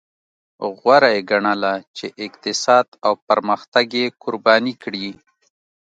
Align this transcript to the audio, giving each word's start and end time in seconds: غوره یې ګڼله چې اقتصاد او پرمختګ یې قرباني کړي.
غوره 0.79 1.09
یې 1.15 1.21
ګڼله 1.31 1.73
چې 1.97 2.05
اقتصاد 2.25 2.87
او 3.05 3.13
پرمختګ 3.27 3.87
یې 3.99 4.05
قرباني 4.23 4.73
کړي. 4.83 5.07